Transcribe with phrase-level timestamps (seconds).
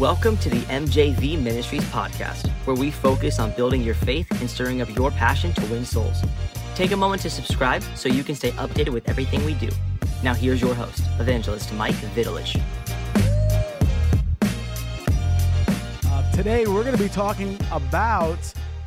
[0.00, 4.80] Welcome to the MJV Ministries podcast, where we focus on building your faith and stirring
[4.80, 6.22] up your passion to win souls.
[6.74, 9.68] Take a moment to subscribe so you can stay updated with everything we do.
[10.22, 12.58] Now, here's your host, Evangelist Mike Vidulich.
[16.06, 18.38] Uh, today, we're going to be talking about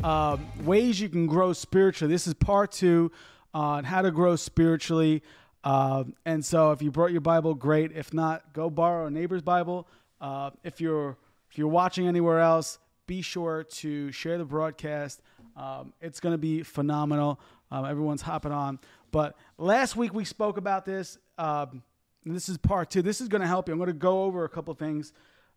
[0.03, 2.11] um, ways you can grow spiritually.
[2.11, 3.11] This is part two
[3.53, 5.21] on how to grow spiritually.
[5.63, 7.91] Uh, and so, if you brought your Bible, great.
[7.91, 9.87] If not, go borrow a neighbor's Bible.
[10.23, 11.17] Uh, if you're
[11.51, 15.21] if you're watching anywhere else, be sure to share the broadcast.
[15.57, 17.39] Um, it's going to be phenomenal.
[17.69, 18.79] Um, everyone's hopping on.
[19.11, 21.17] But last week we spoke about this.
[21.37, 21.83] Um,
[22.25, 23.01] and this is part two.
[23.01, 23.73] This is going to help you.
[23.73, 25.11] I'm going to go over a couple things.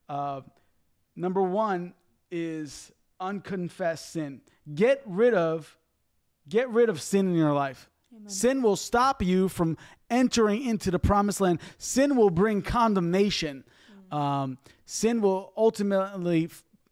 [0.08, 0.40] Uh,
[1.14, 1.94] number one
[2.32, 4.40] is unconfessed sin.
[4.74, 5.78] Get rid of
[6.48, 7.88] get rid of sin in your life.
[8.14, 8.28] Amen.
[8.28, 9.76] Sin will stop you from
[10.10, 11.60] entering into the promised land.
[11.78, 13.64] Sin will bring condemnation.
[14.10, 16.48] Um, sin will ultimately,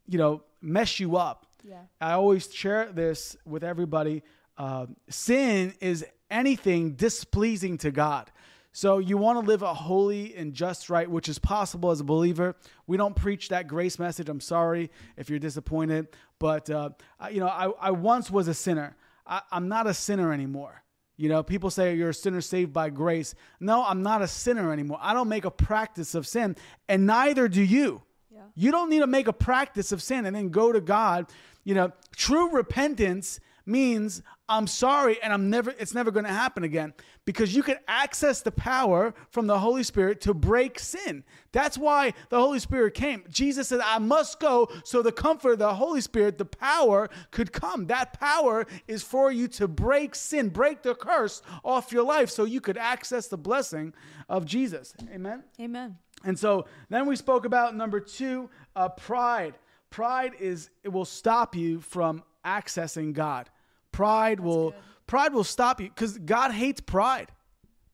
[0.09, 1.47] you know, mess you up.
[1.63, 1.81] Yeah.
[2.01, 4.23] I always share this with everybody.
[4.59, 8.31] Uh, sin is anything displeasing to God.
[8.73, 12.05] So you want to live a holy and just right, which is possible as a
[12.05, 12.57] believer.
[12.89, 14.29] We don't preach that grace message.
[14.29, 16.09] I'm sorry if you're disappointed,
[16.41, 16.91] but uh,
[17.31, 18.97] you know, I, I once was a sinner.
[19.27, 20.83] I, I'm not a sinner anymore.
[21.17, 23.35] You know, people say you're a sinner saved by grace.
[23.61, 24.99] No, I'm not a sinner anymore.
[25.01, 26.57] I don't make a practice of sin,
[26.89, 28.03] and neither do you.
[28.33, 28.41] Yeah.
[28.55, 31.31] You don't need to make a practice of sin and then go to God.
[31.63, 36.65] You know, true repentance means I'm sorry and I'm never it's never going to happen
[36.65, 36.93] again
[37.25, 41.25] because you can access the power from the Holy Spirit to break sin.
[41.53, 43.25] That's why the Holy Spirit came.
[43.31, 47.53] Jesus said, "I must go so the comfort of the Holy Spirit, the power could
[47.53, 47.87] come.
[47.87, 52.45] That power is for you to break sin, break the curse off your life so
[52.45, 53.95] you could access the blessing
[54.29, 55.43] of Jesus." Amen.
[55.59, 55.97] Amen.
[56.23, 59.59] And so then we spoke about number 2, uh, pride.
[59.91, 63.49] Pride is it will stop you from accessing God.
[63.95, 64.81] Pride That's will good.
[65.07, 67.29] pride will stop you because God hates pride.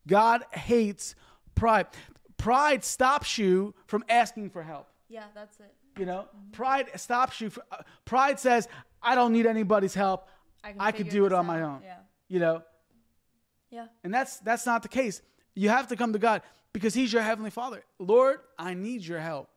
[0.07, 1.15] God hates
[1.55, 1.89] pride.
[2.39, 4.89] Pride stops you from asking for help.
[5.11, 5.75] Yeah, that's it.
[5.99, 6.53] You know, mm-hmm.
[6.53, 7.51] pride stops you.
[7.51, 8.67] From, uh, pride says,
[9.03, 10.27] "I don't need anybody's help.
[10.65, 11.47] I, I could do it on out.
[11.47, 11.97] my own." Yeah.
[12.29, 12.63] You know.
[13.71, 13.87] Yeah.
[14.03, 15.21] And that's that's not the case.
[15.55, 16.41] You have to come to God
[16.73, 17.85] because He's your heavenly Father.
[17.99, 19.51] Lord, I need your help.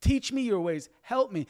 [0.00, 0.88] Teach me your ways.
[1.02, 1.46] Help me.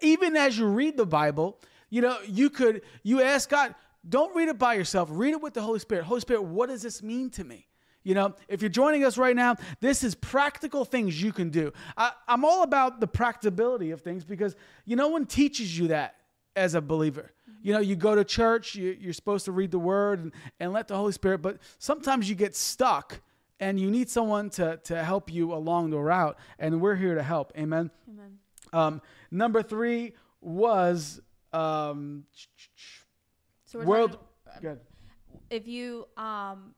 [0.00, 1.60] Even as you read the Bible,
[1.92, 3.74] you know, you could, you ask God,
[4.08, 6.04] don't read it by yourself, read it with the Holy Spirit.
[6.04, 7.66] Holy Spirit, what does this mean to me?
[8.02, 11.70] You know, if you're joining us right now, this is practical things you can do.
[11.94, 16.16] I, am all about the practicability of things because you no one teaches you that
[16.56, 17.30] as a believer.
[17.60, 20.72] You know, you go to church, you, are supposed to read the word and, and
[20.72, 23.20] let the Holy Spirit, but sometimes you get stuck
[23.60, 27.22] and you need someone to, to help you along the route, and we're here to
[27.22, 27.52] help.
[27.54, 27.90] Amen.
[28.08, 28.38] Amen.
[28.72, 31.20] Um, number three was
[31.52, 32.24] um,
[33.66, 34.18] so world.
[34.52, 34.78] Talking, um,
[35.50, 36.74] if you um,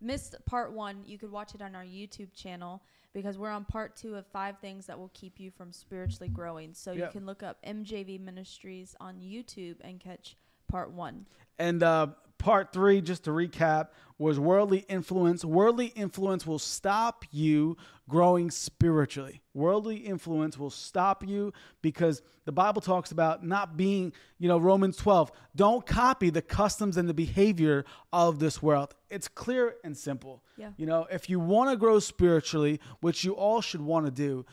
[0.00, 2.82] missed part one, you could watch it on our YouTube channel
[3.14, 6.74] because we're on part two of five things that will keep you from spiritually growing.
[6.74, 10.36] So you can look up MJV Ministries on YouTube and catch
[10.68, 11.26] part one.
[11.58, 13.88] And uh, part three, just to recap,
[14.18, 15.44] was worldly influence.
[15.44, 17.76] Worldly influence will stop you
[18.08, 19.40] growing spiritually.
[19.54, 24.96] Worldly influence will stop you because the Bible talks about not being, you know, Romans
[24.96, 28.94] 12, don't copy the customs and the behavior of this world.
[29.08, 30.42] It's clear and simple.
[30.56, 30.70] Yeah.
[30.76, 34.46] You know, if you want to grow spiritually, which you all should want to do,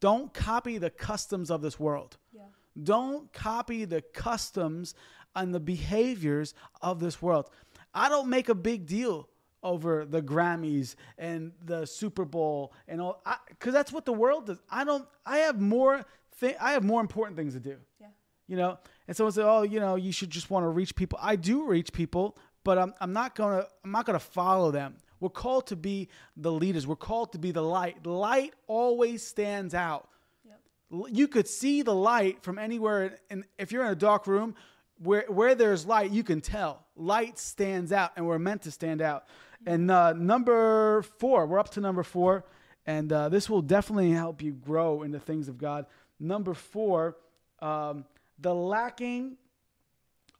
[0.00, 2.16] don't copy the customs of this world.
[2.32, 2.42] Yeah.
[2.82, 4.94] Don't copy the customs
[5.34, 7.48] and the behaviors of this world.
[7.94, 9.28] I don't make a big deal
[9.62, 14.60] over the Grammys and the Super Bowl and all because that's what the world does.
[14.70, 15.06] I don't.
[15.24, 16.04] I have more.
[16.40, 17.76] Th- I have more important things to do.
[18.00, 18.08] Yeah.
[18.48, 21.18] You know, and someone said, "Oh, you know, you should just want to reach people."
[21.22, 24.96] I do reach people, but I'm I'm not gonna I'm not gonna follow them.
[25.20, 26.86] We're called to be the leaders.
[26.86, 28.04] We're called to be the light.
[28.04, 30.08] Light always stands out.
[30.44, 31.06] Yep.
[31.12, 34.56] You could see the light from anywhere, and if you're in a dark room,
[35.02, 36.84] where where there's light, you can tell.
[36.96, 39.24] Light stands out, and we're meant to stand out.
[39.66, 42.44] And uh, number four, we're up to number four,
[42.86, 45.86] and uh, this will definitely help you grow in the things of God.
[46.18, 47.16] Number four,
[47.60, 48.04] um,
[48.38, 49.36] the lacking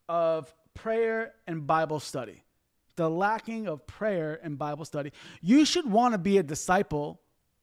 [0.09, 2.43] of prayer and Bible study.
[2.97, 5.13] The lacking of prayer and Bible study.
[5.41, 7.21] You should want to be a disciple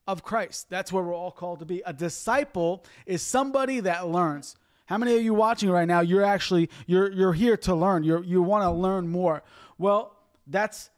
[0.08, 0.70] of Christ.
[0.70, 1.84] That's what we're all called to be.
[1.86, 4.56] A disciple is somebody that learns.
[4.90, 8.04] How many of you watching right now, you're actually you're you're here to learn.
[8.04, 9.44] You you want to learn more.
[9.78, 10.90] Well, that's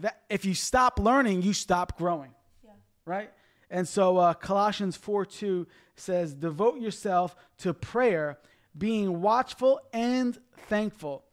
[0.00, 2.34] that if you stop learning, you stop growing.
[2.62, 2.72] Yeah.
[3.06, 3.30] Right?
[3.70, 5.66] And so uh, Colossians 4 2
[5.96, 8.38] says, Devote yourself to prayer,
[8.76, 11.24] being watchful and thankful.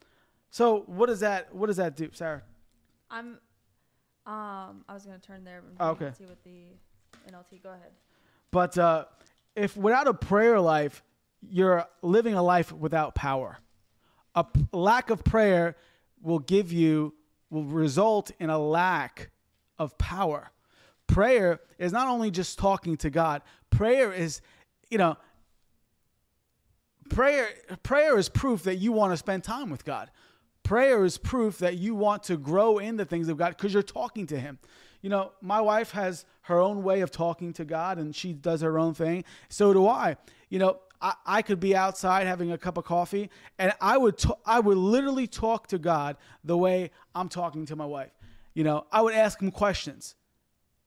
[0.51, 2.43] So what does that what does that do, Sara?
[3.11, 3.39] I'm
[4.25, 6.11] um I was gonna turn there and oh, okay.
[6.17, 6.63] see what the
[7.29, 7.61] NLT.
[7.61, 7.91] Go ahead.
[8.51, 9.03] But uh,
[9.53, 11.03] if without a prayer life,
[11.41, 13.59] you're living a life without power.
[14.33, 15.75] A p- lack of prayer
[16.21, 17.13] will give you
[17.49, 19.29] will result in a lack
[19.77, 20.51] of power.
[21.07, 23.41] Prayer is not only just talking to God.
[23.69, 24.41] Prayer is,
[24.89, 25.17] you know,
[27.09, 27.49] prayer
[27.83, 30.09] prayer is proof that you want to spend time with God.
[30.63, 33.83] Prayer is proof that you want to grow in the things of God because you're
[33.83, 34.57] talking to him.
[35.01, 38.61] You know, my wife has her own way of talking to God and she does
[38.61, 39.23] her own thing.
[39.49, 40.17] So do I.
[40.49, 43.29] You know, I, I could be outside having a cup of coffee
[43.59, 47.75] and I would t- I would literally talk to God the way I'm talking to
[47.75, 48.09] my wife.
[48.55, 50.15] You know, I would ask him questions.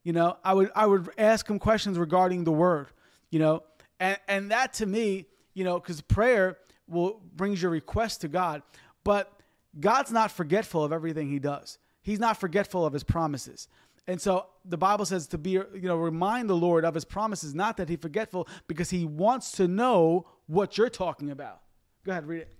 [0.03, 2.89] You know, I would I would ask him questions regarding the word,
[3.31, 3.63] you know.
[4.01, 8.63] And and that to me, you know, cuz prayer will brings your request to God,
[9.05, 9.33] but
[9.79, 11.79] God's not forgetful of everything he does.
[12.03, 13.69] He's not forgetful of his promises.
[14.09, 17.55] And so the Bible says to be, you know, remind the Lord of his promises,
[17.55, 21.61] not that he forgetful, because he wants to know what you're talking about.
[22.05, 22.55] Go ahead, read it.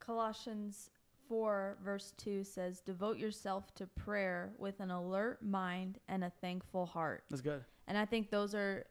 [0.00, 0.90] Colossians
[1.28, 6.86] 4, verse 2 says, Devote yourself to prayer with an alert mind and a thankful
[6.86, 7.22] heart.
[7.30, 7.64] That's good.
[7.86, 8.84] And I think those are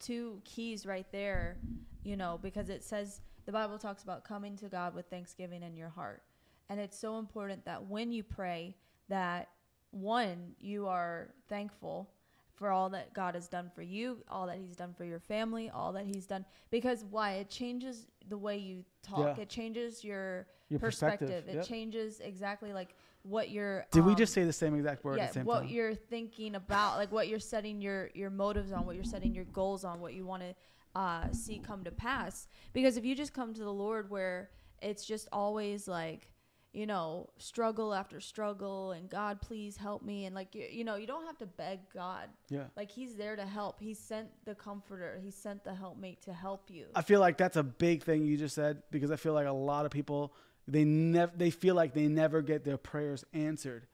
[0.00, 1.56] two keys right there,
[2.02, 5.76] you know, because it says, the Bible talks about coming to God with thanksgiving in
[5.76, 6.22] your heart.
[6.68, 8.74] And it's so important that when you pray,
[9.08, 9.48] that
[9.94, 12.10] one, you are thankful
[12.54, 15.70] for all that God has done for you, all that He's done for your family,
[15.70, 16.44] all that He's done.
[16.70, 17.32] Because why?
[17.34, 19.36] It changes the way you talk.
[19.36, 19.42] Yeah.
[19.42, 21.28] It changes your, your perspective.
[21.28, 21.54] perspective.
[21.54, 21.66] It yep.
[21.66, 23.86] changes exactly like what you're.
[23.90, 25.16] Did um, we just say the same exact word?
[25.16, 25.68] Yeah, at the same what time?
[25.68, 29.46] you're thinking about, like what you're setting your your motives on, what you're setting your
[29.46, 30.54] goals on, what you want to
[30.94, 32.46] uh, see come to pass.
[32.72, 34.50] Because if you just come to the Lord where
[34.80, 36.28] it's just always like
[36.74, 40.26] you know, struggle after struggle and God, please help me.
[40.26, 42.28] And like, you, you know, you don't have to beg God.
[42.50, 42.64] Yeah.
[42.76, 43.80] Like he's there to help.
[43.80, 45.20] He sent the comforter.
[45.22, 46.86] He sent the helpmate to help you.
[46.96, 49.52] I feel like that's a big thing you just said because I feel like a
[49.52, 50.34] lot of people,
[50.66, 53.86] they never, they feel like they never get their prayers answered.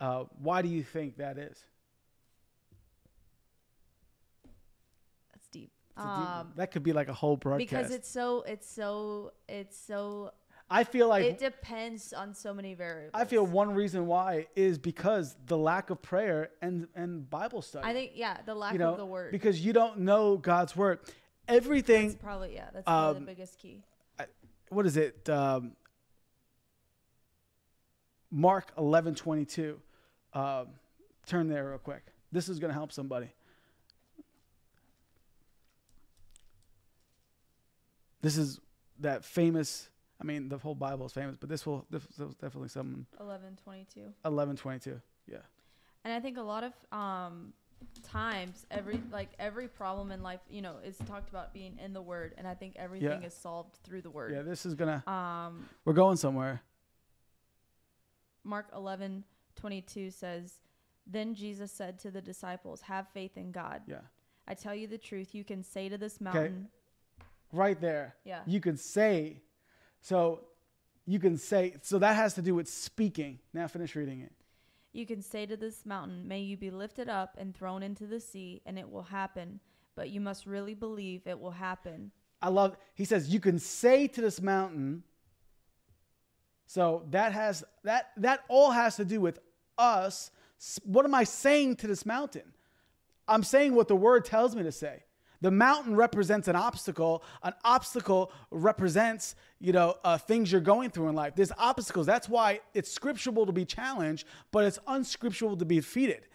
[0.00, 1.64] Uh, why do you think that is?
[5.32, 5.72] That's deep.
[5.96, 7.68] Um, that could be like a whole broadcast.
[7.68, 10.30] Because it's so, it's so, it's so
[10.72, 13.10] I feel like it depends on so many variables.
[13.12, 17.86] I feel one reason why is because the lack of prayer and and Bible study.
[17.86, 19.32] I think yeah, the lack you know, of the word.
[19.32, 21.00] Because you don't know God's word.
[21.48, 22.10] Everything.
[22.10, 22.68] That's probably yeah.
[22.72, 23.82] That's probably um, the biggest key.
[24.18, 24.26] I,
[24.68, 25.28] what is it?
[25.28, 25.72] Um,
[28.30, 29.80] Mark eleven twenty two.
[30.34, 30.68] Um,
[31.26, 32.04] turn there real quick.
[32.30, 33.28] This is going to help somebody.
[38.22, 38.60] This is
[39.00, 39.88] that famous
[40.20, 43.06] I mean, the whole Bible is famous, but this will this was definitely something.
[43.18, 44.12] Eleven twenty two.
[44.24, 45.00] Eleven twenty two.
[45.26, 45.38] Yeah.
[46.04, 47.52] And I think a lot of um,
[48.02, 52.02] times, every like every problem in life, you know, is talked about being in the
[52.02, 53.26] Word, and I think everything yeah.
[53.26, 54.32] is solved through the Word.
[54.32, 55.02] Yeah, this is gonna.
[55.06, 56.60] Um, we're going somewhere.
[58.44, 59.24] Mark eleven
[59.56, 60.60] twenty two says,
[61.06, 63.82] "Then Jesus said to the disciples, Have faith in God.
[63.86, 64.00] Yeah.
[64.46, 65.34] I tell you the truth.
[65.34, 67.26] You can say to this mountain." Okay.
[67.52, 68.14] Right there.
[68.24, 68.40] Yeah.
[68.46, 69.42] You can say
[70.00, 70.40] so
[71.06, 73.38] you can say, so that has to do with speaking.
[73.52, 74.32] Now finish reading it.
[74.92, 78.20] You can say to this mountain, May you be lifted up and thrown into the
[78.20, 79.60] sea, and it will happen.
[79.94, 82.10] But you must really believe it will happen.
[82.42, 85.04] I love, he says, You can say to this mountain.
[86.66, 89.38] So that has, that, that all has to do with
[89.76, 90.30] us.
[90.84, 92.52] What am I saying to this mountain?
[93.26, 95.02] I'm saying what the word tells me to say.
[95.40, 97.22] The mountain represents an obstacle.
[97.42, 101.34] An obstacle represents, you know, uh, things you're going through in life.
[101.34, 102.06] There's obstacles.
[102.06, 106.28] That's why it's scriptural to be challenged, but it's unscriptural to be defeated.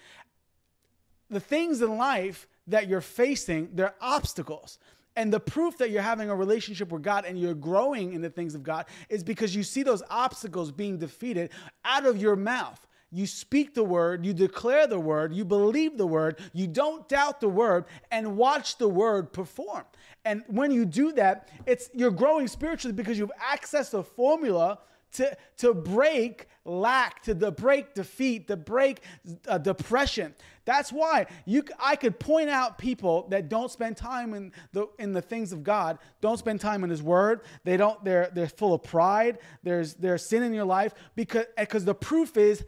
[1.29, 4.79] The things in life that you're facing, they're obstacles.
[5.15, 8.29] And the proof that you're having a relationship with God and you're growing in the
[8.29, 11.51] things of God is because you see those obstacles being defeated
[11.85, 12.84] out of your mouth.
[13.11, 17.39] You speak the word, you declare the word, you believe the word, you don't doubt
[17.39, 19.85] the word, and watch the word perform.
[20.25, 24.79] And when you do that, it's you're growing spiritually because you've accessed a formula
[25.13, 29.01] to, to break lack, to the break defeat, to break
[29.47, 30.33] uh, depression.
[30.65, 35.13] That's why you I could point out people that don't spend time in the in
[35.13, 37.41] the things of God, don't spend time in His Word.
[37.63, 38.03] They don't.
[38.03, 39.37] They're they're full of pride.
[39.63, 42.65] There's there's sin in your life because because the proof is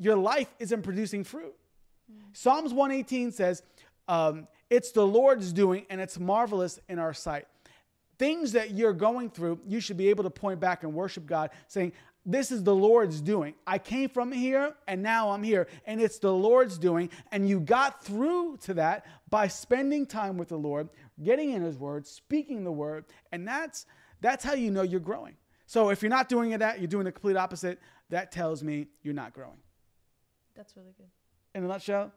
[0.00, 1.54] your life isn't producing fruit.
[2.10, 2.16] Mm.
[2.32, 3.62] Psalms 118 says,
[4.08, 7.46] Um, it's the Lord's doing, and it's marvelous in our sight.
[8.18, 11.50] Things that you're going through, you should be able to point back and worship God,
[11.68, 11.92] saying,
[12.26, 13.54] this is the Lord's doing.
[13.66, 17.08] I came from here and now I'm here, and it's the Lord's doing.
[17.32, 20.90] And you got through to that by spending time with the Lord,
[21.22, 23.86] getting in His Word, speaking the Word, and that's
[24.20, 25.34] that's how you know you're growing.
[25.66, 27.80] So if you're not doing that, you're doing the complete opposite.
[28.10, 29.56] That tells me you're not growing.
[30.56, 31.08] That's really good.
[31.54, 32.12] In a nutshell,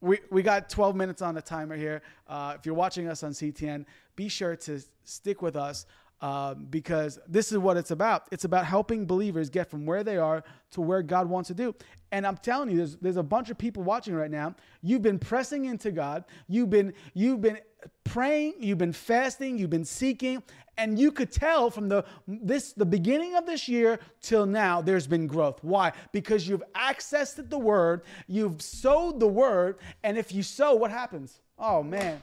[0.00, 2.02] we, we got 12 minutes on the timer here.
[2.28, 5.86] Uh, if you're watching us on CTN, be sure to stick with us
[6.20, 8.28] um, because this is what it's about.
[8.30, 11.74] It's about helping believers get from where they are to where God wants to do.
[12.12, 14.54] And I'm telling you, there's, there's a bunch of people watching right now.
[14.82, 16.24] You've been pressing into God.
[16.48, 17.58] You've been you've been
[18.14, 18.54] praying.
[18.60, 19.58] You've been fasting.
[19.58, 20.40] You've been seeking,
[20.78, 25.08] and you could tell from the this the beginning of this year till now, there's
[25.08, 25.58] been growth.
[25.62, 25.92] Why?
[26.12, 28.02] Because you've accessed the Word.
[28.28, 31.40] You've sowed the Word, and if you sow, what happens?
[31.58, 32.22] Oh man,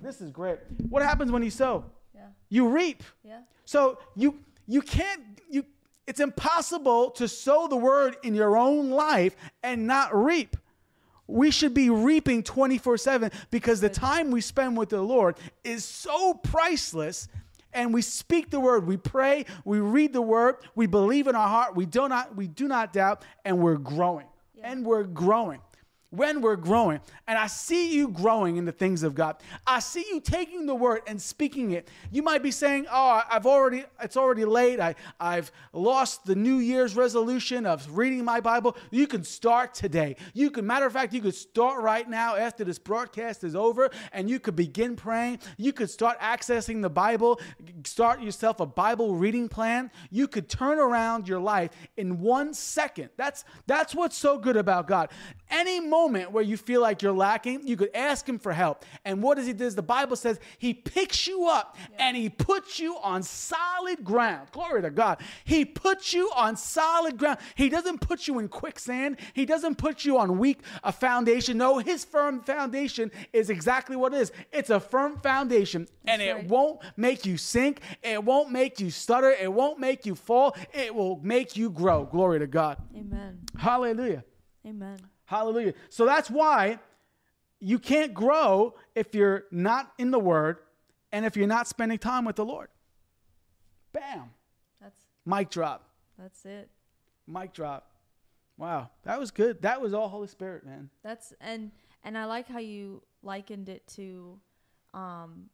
[0.00, 0.60] this is great.
[0.88, 1.84] What happens when you sow?
[2.14, 2.26] Yeah.
[2.48, 3.02] You reap.
[3.24, 3.40] Yeah.
[3.64, 5.64] So you you can't you
[6.06, 9.34] it's impossible to sow the word in your own life
[9.64, 10.56] and not reap.
[11.26, 15.84] We should be reaping 24 7 because the time we spend with the Lord is
[15.84, 17.28] so priceless.
[17.74, 21.48] And we speak the word, we pray, we read the word, we believe in our
[21.48, 24.26] heart, we do not, we do not doubt, and we're growing.
[24.54, 24.72] Yeah.
[24.72, 25.62] And we're growing
[26.12, 27.00] when we're growing.
[27.26, 29.36] And I see you growing in the things of God.
[29.66, 31.88] I see you taking the word and speaking it.
[32.10, 34.78] You might be saying, "Oh, I've already it's already late.
[34.78, 40.16] I I've lost the New Year's resolution of reading my Bible." You can start today.
[40.34, 43.90] You can matter of fact, you could start right now after this broadcast is over
[44.12, 45.38] and you could begin praying.
[45.56, 47.40] You could start accessing the Bible,
[47.84, 49.90] start yourself a Bible reading plan.
[50.10, 53.08] You could turn around your life in 1 second.
[53.16, 55.08] That's that's what's so good about God.
[55.48, 58.84] Any moment moment where you feel like you're lacking, you could ask him for help.
[59.04, 59.70] And what does he do?
[59.70, 62.06] The Bible says he picks you up yeah.
[62.06, 64.48] and he puts you on solid ground.
[64.50, 65.20] Glory to God.
[65.44, 67.38] He puts you on solid ground.
[67.54, 69.18] He doesn't put you in quicksand.
[69.34, 71.58] He doesn't put you on weak a foundation.
[71.58, 74.32] No, his firm foundation is exactly what it is.
[74.52, 77.80] It's a firm foundation and That's it won't make you sink.
[78.02, 79.30] It won't make you stutter.
[79.30, 80.56] It won't make you fall.
[80.74, 82.04] It will make you grow.
[82.04, 82.78] Glory to God.
[82.96, 83.40] Amen.
[83.56, 84.24] Hallelujah.
[84.66, 84.98] Amen.
[85.32, 85.72] Hallelujah.
[85.88, 86.78] So that's why
[87.58, 90.58] you can't grow if you're not in the Word
[91.10, 92.68] and if you're not spending time with the Lord.
[93.94, 94.28] Bam.
[94.78, 95.88] That's mic drop.
[96.18, 96.68] That's it.
[97.26, 97.88] Mic drop.
[98.58, 99.62] Wow, that was good.
[99.62, 100.90] That was all Holy Spirit, man.
[101.02, 101.70] That's and
[102.04, 104.38] and I like how you likened it to
[104.92, 105.46] um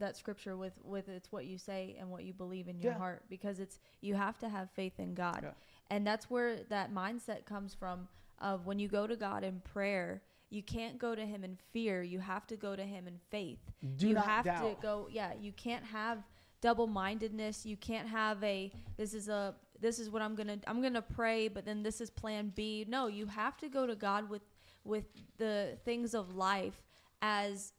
[0.00, 2.98] that scripture with with it's what you say and what you believe in your yeah.
[2.98, 5.40] heart because it's you have to have faith in God.
[5.44, 5.50] Yeah.
[5.88, 8.08] And that's where that mindset comes from
[8.40, 12.02] of when you go to God in prayer, you can't go to him in fear.
[12.02, 13.60] You have to go to him in faith.
[13.96, 14.80] Do you not have doubt.
[14.80, 16.18] to go yeah, you can't have
[16.60, 17.64] double-mindedness.
[17.64, 20.94] You can't have a this is a this is what I'm going to I'm going
[20.94, 22.84] to pray, but then this is plan B.
[22.88, 24.42] No, you have to go to God with
[24.84, 25.04] with
[25.38, 26.82] the things of life
[27.22, 27.72] as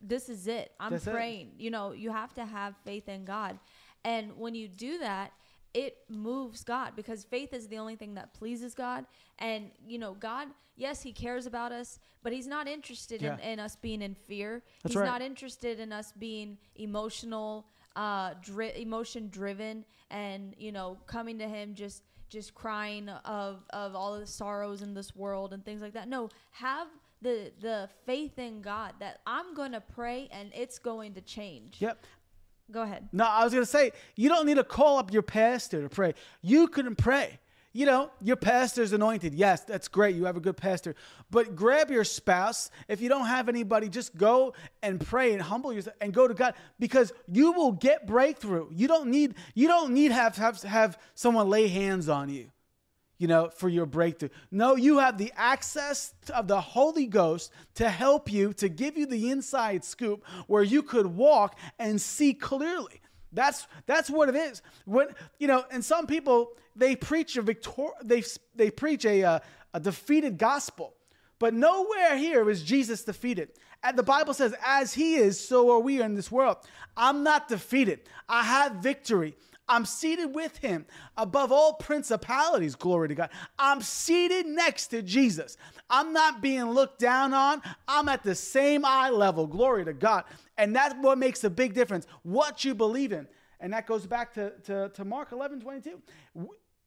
[0.00, 0.72] this is it.
[0.78, 1.52] I'm That's praying.
[1.58, 1.62] It.
[1.62, 3.58] You know, you have to have faith in God.
[4.04, 5.32] And when you do that,
[5.74, 9.04] it moves God because faith is the only thing that pleases God.
[9.38, 13.34] And, you know, God, yes, He cares about us, but He's not interested yeah.
[13.34, 14.62] in, in, us being in fear.
[14.82, 15.06] That's He's right.
[15.06, 17.66] not interested in us being emotional,
[17.96, 23.94] uh, dri- emotion driven and, you know, coming to Him just just crying of of
[23.94, 26.08] all the sorrows in this world and things like that.
[26.08, 26.88] No, have
[27.22, 31.76] the the faith in God that I'm going to pray and it's going to change.
[31.80, 32.04] Yep.
[32.70, 33.08] Go ahead.
[33.12, 35.88] No, I was going to say, you don't need to call up your pastor to
[35.88, 36.14] pray.
[36.42, 37.38] You couldn't pray.
[37.76, 39.34] You know, your pastor's anointed.
[39.34, 40.14] Yes, that's great.
[40.14, 40.94] You have a good pastor.
[41.30, 42.70] But grab your spouse.
[42.86, 46.34] If you don't have anybody, just go and pray and humble yourself and go to
[46.34, 48.68] God because you will get breakthrough.
[48.70, 52.52] You don't need you don't need have have have someone lay hands on you
[53.18, 54.30] you know, for your breakthrough.
[54.50, 59.06] No, you have the access of the Holy Ghost to help you, to give you
[59.06, 63.00] the inside scoop where you could walk and see clearly.
[63.32, 64.62] That's that's what it is.
[64.84, 68.22] When you know, and some people they preach a victor they
[68.54, 69.38] they preach a uh,
[69.74, 70.94] a defeated gospel.
[71.38, 73.50] But nowhere here is Jesus defeated.
[73.82, 76.56] And the Bible says, as he is, so are we in this world.
[76.96, 78.00] I'm not defeated.
[78.28, 79.34] I have victory.
[79.68, 82.74] I'm seated with him above all principalities.
[82.74, 83.30] Glory to God.
[83.58, 85.56] I'm seated next to Jesus.
[85.88, 87.62] I'm not being looked down on.
[87.88, 89.46] I'm at the same eye level.
[89.46, 90.24] Glory to God.
[90.58, 92.06] And that's what makes a big difference.
[92.22, 93.26] What you believe in.
[93.60, 96.02] And that goes back to, to, to Mark 11 22.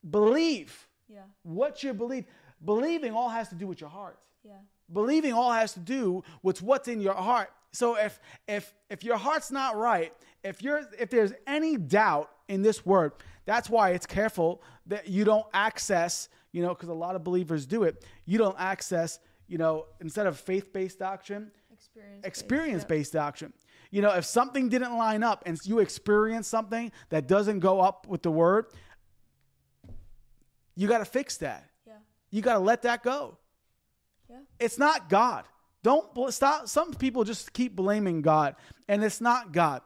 [0.10, 1.22] believe yeah.
[1.44, 2.26] what you believe.
[2.64, 4.20] Believing all has to do with your heart.
[4.44, 4.54] Yeah.
[4.92, 7.50] Believing all has to do with what's in your heart.
[7.72, 12.62] So if if if your heart's not right, if you're if there's any doubt in
[12.62, 13.12] this word,
[13.46, 17.66] that's why it's careful that you don't access, you know, because a lot of believers
[17.66, 18.06] do it.
[18.26, 23.24] You don't access, you know, instead of faith-based doctrine, experience experience-based yep.
[23.24, 23.54] doctrine.
[23.92, 28.08] You know, if something didn't line up and you experience something that doesn't go up
[28.08, 28.66] with the word,
[30.76, 31.70] you got to fix that.
[32.32, 33.38] You got to let that go.
[34.30, 34.38] Yeah.
[34.60, 35.46] It's not God.
[35.84, 36.68] Don't stop.
[36.68, 38.56] Some people just keep blaming God,
[38.88, 39.82] and it's not God.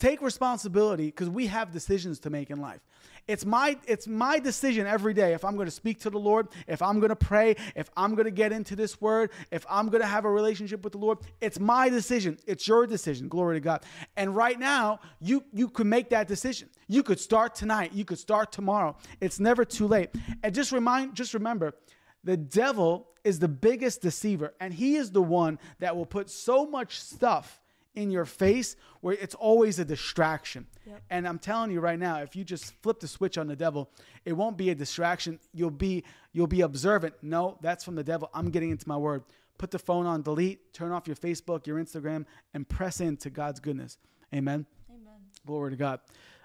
[0.00, 2.80] Take responsibility because we have decisions to make in life.
[3.28, 6.48] It's my it's my decision every day if I'm going to speak to the Lord,
[6.68, 9.88] if I'm going to pray, if I'm going to get into this word, if I'm
[9.88, 11.18] going to have a relationship with the Lord.
[11.40, 12.38] It's my decision.
[12.46, 13.28] It's your decision.
[13.28, 13.82] Glory to God.
[14.16, 16.68] And right now, you you can make that decision.
[16.86, 17.92] You could start tonight.
[17.92, 18.96] You could start tomorrow.
[19.20, 20.10] It's never too late.
[20.44, 21.74] And just remind just remember,
[22.22, 26.64] the devil is the biggest deceiver and he is the one that will put so
[26.64, 27.60] much stuff
[27.96, 30.66] in your face where it's always a distraction.
[30.86, 31.02] Yep.
[31.10, 33.90] And I'm telling you right now, if you just flip the switch on the devil,
[34.24, 35.40] it won't be a distraction.
[35.52, 37.14] You'll be you'll be observant.
[37.22, 38.30] No, that's from the devil.
[38.32, 39.24] I'm getting into my word.
[39.58, 43.58] Put the phone on delete, turn off your Facebook, your Instagram, and press into God's
[43.58, 43.96] goodness.
[44.34, 44.66] Amen.
[44.90, 45.14] Amen.
[45.46, 46.00] Glory to God.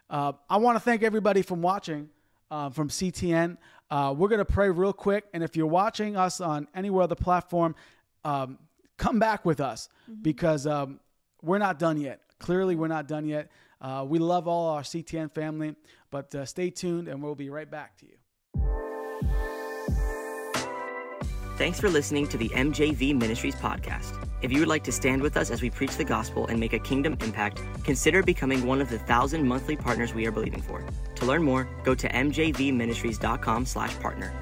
[0.09, 2.09] Uh, I want to thank everybody from watching
[2.49, 3.57] uh, from CTN.
[3.89, 5.25] Uh, we're going to pray real quick.
[5.33, 7.75] And if you're watching us on anywhere other platform,
[8.23, 8.59] um,
[8.97, 10.21] come back with us mm-hmm.
[10.21, 10.99] because um,
[11.41, 12.21] we're not done yet.
[12.39, 13.49] Clearly, we're not done yet.
[13.79, 15.75] Uh, we love all our CTN family,
[16.11, 18.13] but uh, stay tuned and we'll be right back to you.
[21.57, 24.17] Thanks for listening to the MJV Ministries podcast.
[24.41, 26.73] If you would like to stand with us as we preach the gospel and make
[26.73, 30.83] a kingdom impact, consider becoming one of the thousand monthly partners we are believing for.
[31.15, 34.33] To learn more, go to mjvministries.com/partner.